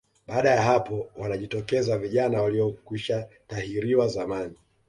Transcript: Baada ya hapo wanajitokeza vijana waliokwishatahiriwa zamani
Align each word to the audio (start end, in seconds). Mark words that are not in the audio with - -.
Baada 0.27 0.49
ya 0.51 0.61
hapo 0.61 1.07
wanajitokeza 1.17 1.97
vijana 1.97 2.41
waliokwishatahiriwa 2.41 4.07
zamani 4.07 4.55